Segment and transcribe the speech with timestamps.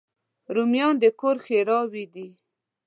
[0.55, 2.27] رومیان د کور ښېرازي ده